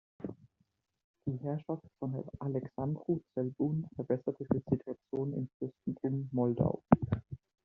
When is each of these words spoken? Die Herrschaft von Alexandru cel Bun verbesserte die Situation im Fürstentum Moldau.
Die 1.27 1.37
Herrschaft 1.43 1.83
von 1.99 2.23
Alexandru 2.39 3.21
cel 3.35 3.51
Bun 3.51 3.87
verbesserte 3.93 4.45
die 4.51 4.61
Situation 4.67 5.31
im 5.33 5.47
Fürstentum 5.59 6.27
Moldau. 6.31 6.81